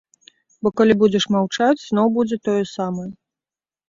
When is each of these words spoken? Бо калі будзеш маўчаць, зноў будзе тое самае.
Бо 0.61 0.69
калі 0.79 0.93
будзеш 1.01 1.27
маўчаць, 1.35 1.83
зноў 1.89 2.07
будзе 2.15 2.39
тое 2.47 2.57
самае. 2.75 3.07